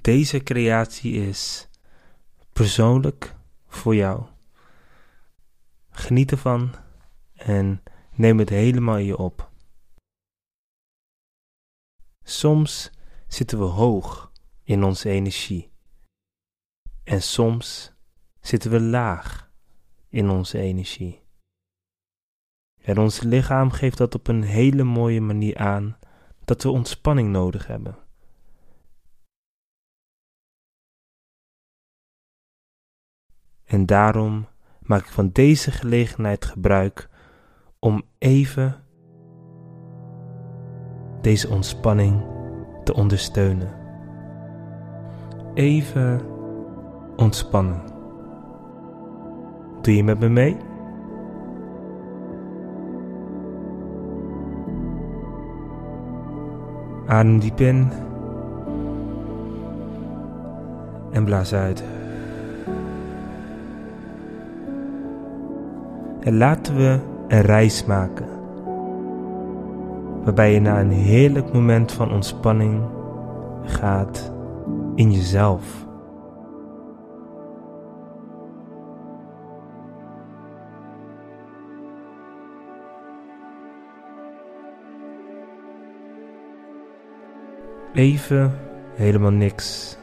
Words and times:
Deze 0.00 0.42
creatie 0.42 1.12
is 1.28 1.68
persoonlijk 2.52 3.34
voor 3.66 3.94
jou. 3.94 4.26
Geniet 5.90 6.30
ervan 6.30 6.74
en 7.34 7.82
neem 8.12 8.38
het 8.38 8.48
helemaal 8.48 8.98
in 8.98 9.04
je 9.04 9.18
op. 9.18 9.50
Soms 12.24 12.90
zitten 13.26 13.58
we 13.58 13.64
hoog 13.64 14.32
in 14.64 14.84
onze 14.84 15.08
energie 15.08 15.70
en 17.04 17.22
soms 17.22 17.92
zitten 18.40 18.70
we 18.70 18.80
laag 18.80 19.50
in 20.08 20.28
onze 20.28 20.58
energie. 20.58 21.22
En 22.82 22.98
ons 22.98 23.20
lichaam 23.20 23.70
geeft 23.70 23.98
dat 23.98 24.14
op 24.14 24.28
een 24.28 24.42
hele 24.42 24.84
mooie 24.84 25.20
manier 25.20 25.56
aan 25.56 25.98
dat 26.44 26.62
we 26.62 26.70
ontspanning 26.70 27.28
nodig 27.28 27.66
hebben. 27.66 28.09
En 33.70 33.86
daarom 33.86 34.46
maak 34.82 35.00
ik 35.00 35.10
van 35.10 35.30
deze 35.32 35.70
gelegenheid 35.70 36.44
gebruik 36.44 37.08
om 37.78 38.02
even 38.18 38.74
deze 41.20 41.48
ontspanning 41.48 42.22
te 42.84 42.94
ondersteunen. 42.94 43.68
Even 45.54 46.20
ontspannen. 47.16 47.82
Doe 49.82 49.96
je 49.96 50.04
met 50.04 50.18
me 50.18 50.28
mee? 50.28 50.56
Adem 57.06 57.38
diep 57.38 57.60
in 57.60 57.92
en 61.10 61.24
blaas 61.24 61.54
uit. 61.54 61.99
En 66.20 66.36
laten 66.36 66.76
we 66.76 66.98
een 67.28 67.40
reis 67.40 67.84
maken. 67.84 68.28
Waarbij 70.24 70.52
je 70.52 70.60
naar 70.60 70.80
een 70.80 70.90
heerlijk 70.90 71.52
moment 71.52 71.92
van 71.92 72.12
ontspanning 72.12 72.82
gaat 73.64 74.32
in 74.94 75.12
jezelf. 75.12 75.86
Even 87.92 88.52
helemaal 88.94 89.30
niks. 89.30 89.98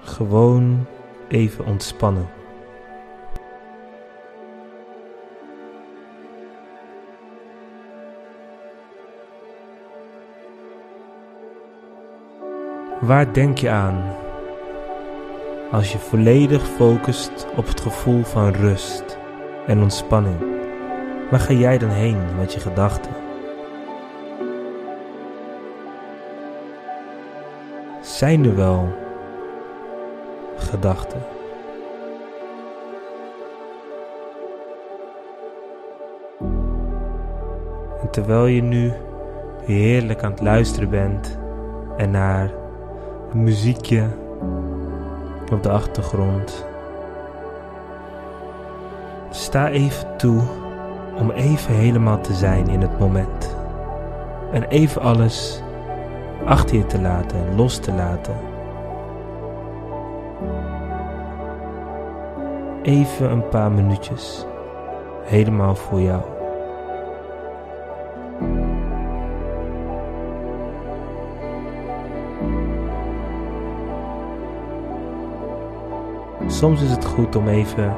Gewoon 0.00 0.86
even 1.34 1.66
ontspannen. 1.66 2.28
Waar 13.00 13.32
denk 13.32 13.58
je 13.58 13.70
aan 13.70 14.16
als 15.70 15.92
je 15.92 15.98
volledig 15.98 16.62
focust 16.68 17.46
op 17.56 17.66
het 17.66 17.80
gevoel 17.80 18.22
van 18.22 18.52
rust 18.52 19.18
en 19.66 19.82
ontspanning? 19.82 20.36
Waar 21.30 21.40
ga 21.40 21.52
jij 21.52 21.78
dan 21.78 21.90
heen 21.90 22.18
met 22.36 22.52
je 22.52 22.60
gedachten? 22.60 23.12
Zijn 28.00 28.44
er 28.44 28.56
wel 28.56 29.03
gedachten? 30.64 31.22
En 38.00 38.10
terwijl 38.10 38.46
je 38.46 38.62
nu 38.62 38.92
heerlijk 39.64 40.22
aan 40.22 40.30
het 40.30 40.40
luisteren 40.40 40.90
bent 40.90 41.38
en 41.96 42.10
naar 42.10 42.50
een 43.32 43.42
muziekje 43.42 44.06
op 45.52 45.62
de 45.62 45.70
achtergrond, 45.70 46.66
sta 49.30 49.68
even 49.68 50.16
toe 50.16 50.42
om 51.18 51.30
even 51.30 51.74
helemaal 51.74 52.20
te 52.20 52.34
zijn 52.34 52.68
in 52.68 52.80
het 52.80 52.98
moment. 52.98 53.56
En 54.52 54.62
even 54.62 55.02
alles 55.02 55.62
achter 56.44 56.76
je 56.76 56.86
te 56.86 57.00
laten, 57.00 57.54
los 57.56 57.78
te 57.78 57.92
laten. 57.92 58.53
Even 62.84 63.30
een 63.30 63.48
paar 63.48 63.72
minuutjes, 63.72 64.46
helemaal 65.22 65.74
voor 65.74 66.00
jou. 66.00 66.22
Soms 76.46 76.82
is 76.82 76.90
het 76.90 77.04
goed 77.04 77.36
om 77.36 77.48
even 77.48 77.96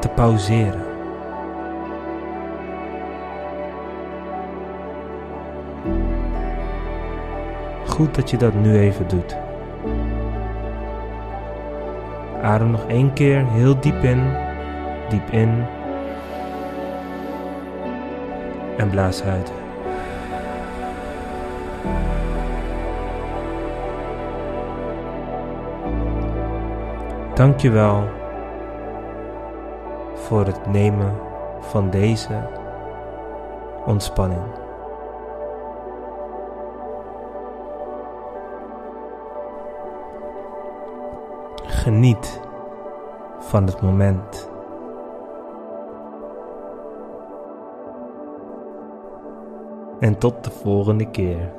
te 0.00 0.08
pauzeren. 0.08 0.84
Goed 7.86 8.14
dat 8.14 8.30
je 8.30 8.36
dat 8.36 8.54
nu 8.54 8.78
even 8.78 9.08
doet. 9.08 9.47
Adem 12.42 12.70
nog 12.70 12.84
één 12.86 13.12
keer 13.12 13.46
heel 13.46 13.80
diep 13.80 14.02
in, 14.02 14.22
diep 15.08 15.30
in 15.30 15.64
en 18.76 18.90
blaas 18.90 19.22
uit. 19.22 19.52
Dank 27.34 27.60
je 27.60 27.70
wel 27.70 28.08
voor 30.14 30.46
het 30.46 30.66
nemen 30.66 31.12
van 31.60 31.90
deze 31.90 32.48
ontspanning. 33.84 34.42
Geniet 41.88 42.40
van 43.38 43.66
het 43.66 43.80
moment. 43.80 44.50
En 50.00 50.18
tot 50.18 50.44
de 50.44 50.50
volgende 50.50 51.10
keer. 51.10 51.52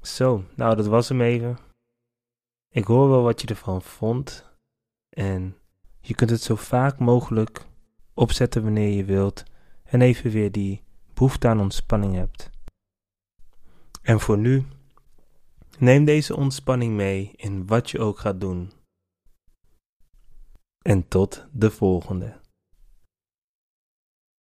Zo, 0.00 0.42
nou 0.54 0.76
dat 0.76 0.86
was 0.86 1.08
hem 1.08 1.20
even. 1.20 1.58
Ik 2.70 2.84
hoor 2.84 3.08
wel 3.08 3.22
wat 3.22 3.40
je 3.40 3.46
ervan 3.46 3.82
vond. 3.82 4.50
En 5.08 5.61
je 6.02 6.14
kunt 6.14 6.30
het 6.30 6.42
zo 6.42 6.54
vaak 6.54 6.98
mogelijk 6.98 7.66
opzetten 8.14 8.62
wanneer 8.62 8.96
je 8.96 9.04
wilt. 9.04 9.44
En 9.84 10.00
even 10.00 10.30
weer 10.30 10.52
die 10.52 10.82
behoefte 11.14 11.48
aan 11.48 11.60
ontspanning 11.60 12.14
hebt. 12.14 12.50
En 14.02 14.20
voor 14.20 14.38
nu, 14.38 14.66
neem 15.78 16.04
deze 16.04 16.36
ontspanning 16.36 16.94
mee 16.94 17.32
in 17.36 17.66
wat 17.66 17.90
je 17.90 17.98
ook 17.98 18.18
gaat 18.18 18.40
doen. 18.40 18.72
En 20.82 21.08
tot 21.08 21.46
de 21.52 21.70
volgende. 21.70 22.41